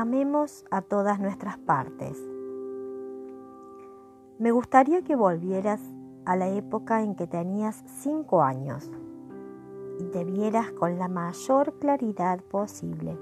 Amemos 0.00 0.64
a 0.70 0.80
todas 0.80 1.18
nuestras 1.18 1.58
partes. 1.58 2.16
Me 4.38 4.52
gustaría 4.52 5.02
que 5.02 5.16
volvieras 5.16 5.80
a 6.24 6.36
la 6.36 6.48
época 6.50 7.02
en 7.02 7.16
que 7.16 7.26
tenías 7.26 7.82
cinco 7.84 8.44
años 8.44 8.88
y 9.98 10.04
te 10.04 10.24
vieras 10.24 10.70
con 10.70 11.00
la 11.00 11.08
mayor 11.08 11.80
claridad 11.80 12.38
posible. 12.44 13.18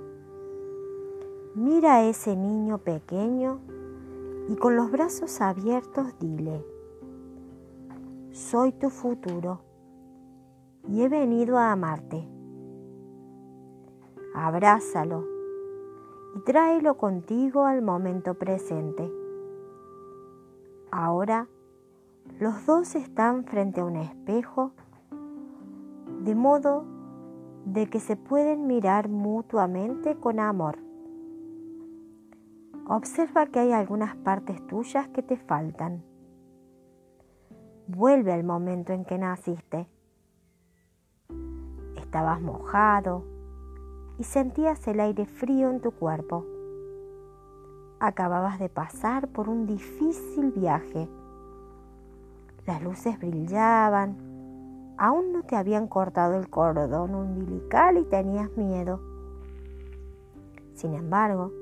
Mira 1.54 1.94
a 1.94 2.02
ese 2.02 2.36
niño 2.36 2.76
pequeño 2.76 3.58
y 4.50 4.56
con 4.56 4.76
los 4.76 4.90
brazos 4.90 5.40
abiertos 5.40 6.08
dile, 6.20 6.62
soy 8.32 8.72
tu 8.72 8.90
futuro 8.90 9.60
y 10.86 11.00
he 11.00 11.08
venido 11.08 11.56
a 11.56 11.72
amarte. 11.72 12.28
Abrázalo 14.34 15.35
y 16.36 16.40
tráelo 16.40 16.98
contigo 16.98 17.64
al 17.64 17.80
momento 17.80 18.34
presente. 18.34 19.10
Ahora 20.90 21.48
los 22.38 22.66
dos 22.66 22.94
están 22.94 23.44
frente 23.44 23.80
a 23.80 23.84
un 23.84 23.96
espejo, 23.96 24.72
de 26.24 26.34
modo 26.34 26.84
de 27.64 27.86
que 27.86 28.00
se 28.00 28.16
pueden 28.16 28.66
mirar 28.66 29.08
mutuamente 29.08 30.16
con 30.16 30.38
amor. 30.38 30.76
Observa 32.86 33.46
que 33.46 33.60
hay 33.60 33.72
algunas 33.72 34.14
partes 34.16 34.64
tuyas 34.66 35.08
que 35.08 35.22
te 35.22 35.38
faltan. 35.38 36.04
Vuelve 37.88 38.32
al 38.32 38.44
momento 38.44 38.92
en 38.92 39.06
que 39.06 39.16
naciste. 39.16 39.88
Estabas 41.96 42.42
mojado, 42.42 43.24
y 44.18 44.24
sentías 44.24 44.86
el 44.88 45.00
aire 45.00 45.26
frío 45.26 45.70
en 45.70 45.80
tu 45.80 45.90
cuerpo. 45.90 46.44
Acababas 48.00 48.58
de 48.58 48.68
pasar 48.68 49.28
por 49.28 49.48
un 49.48 49.66
difícil 49.66 50.52
viaje. 50.52 51.08
Las 52.66 52.82
luces 52.82 53.18
brillaban, 53.18 54.16
aún 54.98 55.32
no 55.32 55.42
te 55.42 55.56
habían 55.56 55.86
cortado 55.86 56.34
el 56.34 56.48
cordón 56.48 57.14
umbilical 57.14 57.98
y 57.98 58.04
tenías 58.04 58.50
miedo. 58.56 59.00
Sin 60.74 60.94
embargo, 60.94 61.52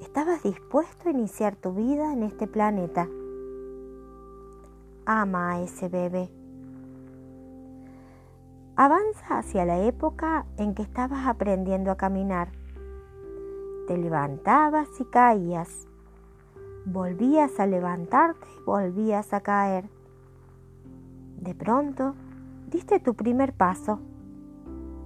estabas 0.00 0.42
dispuesto 0.42 1.08
a 1.08 1.12
iniciar 1.12 1.56
tu 1.56 1.72
vida 1.72 2.12
en 2.12 2.22
este 2.22 2.46
planeta. 2.46 3.08
Ama 5.04 5.52
a 5.52 5.62
ese 5.62 5.88
bebé 5.88 6.30
Avanza 8.82 9.36
hacia 9.36 9.66
la 9.66 9.78
época 9.80 10.46
en 10.56 10.74
que 10.74 10.80
estabas 10.80 11.26
aprendiendo 11.26 11.90
a 11.90 11.98
caminar. 11.98 12.48
Te 13.86 13.98
levantabas 13.98 14.88
y 14.98 15.04
caías. 15.04 15.86
Volvías 16.86 17.60
a 17.60 17.66
levantarte 17.66 18.46
y 18.56 18.64
volvías 18.64 19.34
a 19.34 19.42
caer. 19.42 19.90
De 21.42 21.54
pronto, 21.54 22.14
diste 22.70 23.00
tu 23.00 23.12
primer 23.12 23.52
paso, 23.52 24.00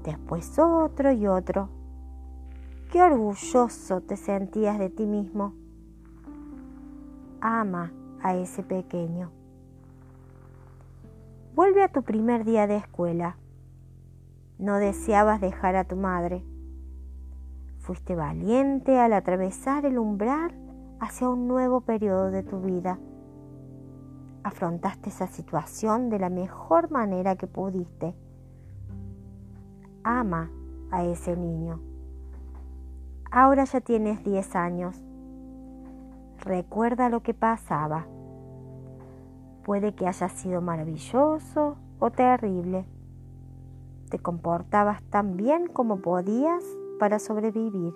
después 0.04 0.56
otro 0.56 1.10
y 1.10 1.26
otro. 1.26 1.68
Qué 2.92 3.02
orgulloso 3.02 4.02
te 4.02 4.16
sentías 4.16 4.78
de 4.78 4.88
ti 4.88 5.04
mismo. 5.04 5.52
Ama 7.40 7.92
a 8.22 8.36
ese 8.36 8.62
pequeño. 8.62 9.32
Vuelve 11.56 11.82
a 11.82 11.88
tu 11.88 12.04
primer 12.04 12.44
día 12.44 12.68
de 12.68 12.76
escuela 12.76 13.36
no 14.58 14.76
deseabas 14.76 15.40
dejar 15.40 15.76
a 15.76 15.84
tu 15.84 15.96
madre. 15.96 16.44
Fuiste 17.78 18.14
valiente 18.14 18.98
al 18.98 19.12
atravesar 19.12 19.84
el 19.84 19.98
umbral 19.98 20.52
hacia 21.00 21.28
un 21.28 21.48
nuevo 21.48 21.82
periodo 21.82 22.30
de 22.30 22.42
tu 22.42 22.60
vida. 22.60 22.98
Afrontaste 24.42 25.08
esa 25.08 25.26
situación 25.26 26.08
de 26.08 26.18
la 26.18 26.30
mejor 26.30 26.90
manera 26.90 27.36
que 27.36 27.46
pudiste. 27.46 28.14
Ama 30.02 30.50
a 30.90 31.04
ese 31.04 31.36
niño. 31.36 31.80
Ahora 33.30 33.64
ya 33.64 33.80
tienes 33.80 34.22
10 34.22 34.54
años. 34.54 35.02
Recuerda 36.38 37.08
lo 37.08 37.22
que 37.22 37.34
pasaba. 37.34 38.06
Puede 39.64 39.94
que 39.94 40.06
haya 40.06 40.28
sido 40.28 40.60
maravilloso 40.60 41.76
o 41.98 42.10
terrible 42.10 42.86
te 44.14 44.20
comportabas 44.20 45.02
tan 45.10 45.36
bien 45.36 45.66
como 45.66 45.96
podías 45.96 46.62
para 47.00 47.18
sobrevivir. 47.18 47.94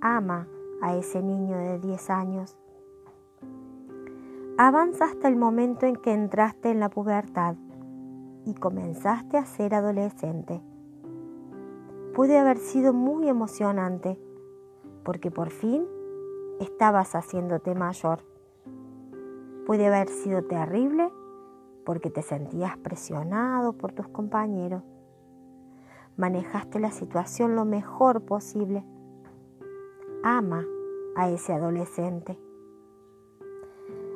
Ama 0.00 0.46
a 0.80 0.94
ese 0.94 1.20
niño 1.20 1.58
de 1.58 1.80
10 1.80 2.10
años. 2.10 2.56
Avanza 4.58 5.06
hasta 5.06 5.26
el 5.26 5.34
momento 5.34 5.86
en 5.86 5.96
que 5.96 6.12
entraste 6.12 6.70
en 6.70 6.78
la 6.78 6.90
pubertad 6.90 7.56
y 8.46 8.54
comenzaste 8.54 9.36
a 9.36 9.46
ser 9.46 9.74
adolescente. 9.74 10.62
Puede 12.14 12.38
haber 12.38 12.58
sido 12.58 12.92
muy 12.92 13.28
emocionante 13.28 14.16
porque 15.02 15.32
por 15.32 15.50
fin 15.50 15.84
estabas 16.60 17.16
haciéndote 17.16 17.74
mayor. 17.74 18.20
Puede 19.66 19.88
haber 19.88 20.08
sido 20.08 20.44
terrible 20.44 21.10
porque 21.84 22.10
te 22.10 22.22
sentías 22.22 22.76
presionado 22.78 23.72
por 23.72 23.92
tus 23.92 24.08
compañeros. 24.08 24.82
Manejaste 26.16 26.78
la 26.78 26.90
situación 26.90 27.56
lo 27.56 27.64
mejor 27.64 28.22
posible. 28.22 28.84
Ama 30.22 30.64
a 31.16 31.30
ese 31.30 31.52
adolescente. 31.52 32.38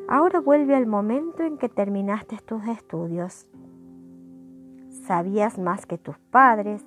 Ahora 0.09 0.41
vuelve 0.41 0.77
al 0.77 0.87
momento 0.87 1.43
en 1.43 1.59
que 1.59 1.69
terminaste 1.69 2.39
tus 2.45 2.67
estudios. 2.69 3.49
Sabías 5.07 5.59
más 5.59 5.87
que 5.87 5.99
tus 5.99 6.19
padres. 6.31 6.85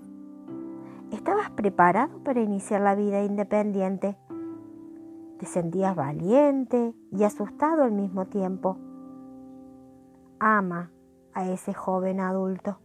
Estabas 1.11 1.49
preparado 1.51 2.23
para 2.23 2.41
iniciar 2.41 2.81
la 2.81 2.95
vida 2.95 3.23
independiente. 3.23 4.15
Te 5.39 5.45
sentías 5.45 5.95
valiente 5.95 6.93
y 7.11 7.23
asustado 7.23 7.83
al 7.83 7.91
mismo 7.91 8.25
tiempo 8.25 8.77
ama 10.39 10.91
a 11.33 11.49
ese 11.49 11.73
joven 11.73 12.19
adulto. 12.19 12.79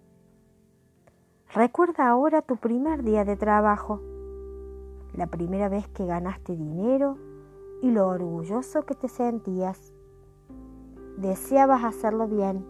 Recuerda 1.54 2.08
ahora 2.08 2.42
tu 2.42 2.56
primer 2.56 3.04
día 3.04 3.24
de 3.24 3.36
trabajo, 3.36 4.00
la 5.14 5.28
primera 5.28 5.68
vez 5.68 5.86
que 5.88 6.04
ganaste 6.04 6.56
dinero 6.56 7.16
y 7.80 7.90
lo 7.90 8.08
orgulloso 8.08 8.82
que 8.82 8.94
te 8.94 9.08
sentías. 9.08 9.92
Deseabas 11.16 11.84
hacerlo 11.84 12.26
bien. 12.26 12.66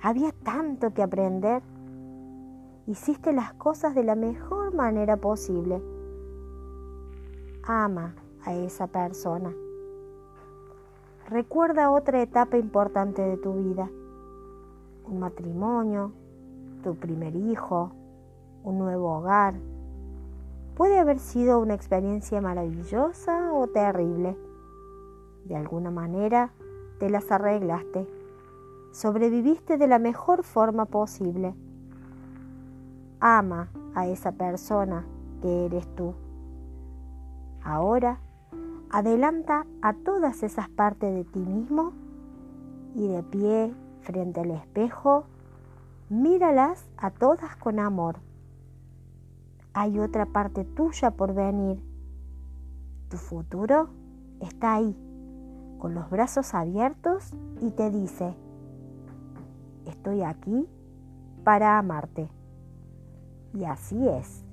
Había 0.00 0.30
tanto 0.30 0.94
que 0.94 1.02
aprender. 1.02 1.62
Hiciste 2.86 3.32
las 3.32 3.52
cosas 3.54 3.96
de 3.96 4.04
la 4.04 4.14
mejor 4.14 4.72
manera 4.74 5.16
posible. 5.16 5.82
Ama 7.64 8.14
a 8.44 8.54
esa 8.54 8.86
persona. 8.86 9.52
Recuerda 11.28 11.90
otra 11.90 12.22
etapa 12.22 12.56
importante 12.56 13.20
de 13.20 13.36
tu 13.36 13.54
vida, 13.54 13.90
un 15.04 15.18
matrimonio, 15.18 16.12
tu 16.84 16.94
primer 16.94 17.34
hijo, 17.34 17.90
un 18.62 18.78
nuevo 18.78 19.18
hogar. 19.18 19.54
Puede 20.76 21.00
haber 21.00 21.18
sido 21.18 21.58
una 21.58 21.74
experiencia 21.74 22.40
maravillosa 22.40 23.52
o 23.52 23.66
terrible. 23.66 24.36
De 25.46 25.56
alguna 25.56 25.90
manera 25.90 26.52
te 27.00 27.10
las 27.10 27.28
arreglaste. 27.32 28.06
Sobreviviste 28.92 29.78
de 29.78 29.88
la 29.88 29.98
mejor 29.98 30.44
forma 30.44 30.84
posible. 30.84 31.56
Ama 33.18 33.68
a 33.96 34.06
esa 34.06 34.30
persona 34.30 35.04
que 35.42 35.66
eres 35.66 35.92
tú. 35.96 36.14
Ahora 37.64 38.20
Adelanta 38.90 39.66
a 39.82 39.94
todas 39.94 40.42
esas 40.42 40.68
partes 40.68 41.12
de 41.14 41.24
ti 41.24 41.40
mismo 41.40 41.92
y 42.94 43.08
de 43.08 43.22
pie 43.24 43.74
frente 44.00 44.40
al 44.40 44.52
espejo, 44.52 45.24
míralas 46.08 46.86
a 46.96 47.10
todas 47.10 47.56
con 47.56 47.80
amor. 47.80 48.20
Hay 49.74 49.98
otra 49.98 50.26
parte 50.26 50.64
tuya 50.64 51.10
por 51.10 51.34
venir. 51.34 51.82
Tu 53.10 53.16
futuro 53.16 53.90
está 54.40 54.74
ahí, 54.74 54.96
con 55.78 55.94
los 55.94 56.08
brazos 56.08 56.54
abiertos 56.54 57.34
y 57.60 57.72
te 57.72 57.90
dice, 57.90 58.34
estoy 59.84 60.22
aquí 60.22 60.66
para 61.44 61.78
amarte. 61.78 62.30
Y 63.52 63.64
así 63.64 64.08
es. 64.08 64.45